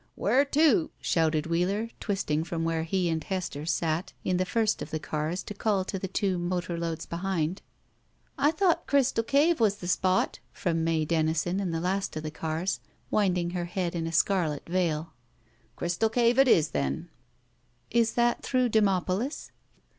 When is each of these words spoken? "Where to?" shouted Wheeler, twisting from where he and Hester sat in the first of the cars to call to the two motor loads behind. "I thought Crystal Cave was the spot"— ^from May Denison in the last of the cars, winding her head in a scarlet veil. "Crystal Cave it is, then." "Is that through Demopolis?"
"Where 0.15 0.45
to?" 0.45 0.89
shouted 0.99 1.45
Wheeler, 1.45 1.91
twisting 1.99 2.43
from 2.43 2.63
where 2.65 2.81
he 2.85 3.07
and 3.07 3.23
Hester 3.23 3.67
sat 3.67 4.13
in 4.23 4.37
the 4.37 4.47
first 4.47 4.81
of 4.81 4.89
the 4.89 4.97
cars 4.97 5.43
to 5.43 5.53
call 5.53 5.85
to 5.85 5.99
the 5.99 6.07
two 6.07 6.39
motor 6.39 6.75
loads 6.75 7.05
behind. 7.05 7.61
"I 8.35 8.49
thought 8.49 8.87
Crystal 8.87 9.23
Cave 9.23 9.59
was 9.59 9.75
the 9.75 9.87
spot"— 9.87 10.39
^from 10.55 10.77
May 10.77 11.05
Denison 11.05 11.59
in 11.59 11.69
the 11.69 11.79
last 11.79 12.15
of 12.17 12.23
the 12.23 12.31
cars, 12.31 12.79
winding 13.11 13.51
her 13.51 13.65
head 13.65 13.93
in 13.93 14.07
a 14.07 14.11
scarlet 14.11 14.67
veil. 14.67 15.13
"Crystal 15.75 16.09
Cave 16.09 16.39
it 16.39 16.47
is, 16.47 16.69
then." 16.69 17.09
"Is 17.91 18.13
that 18.13 18.41
through 18.41 18.69
Demopolis?" 18.69 19.51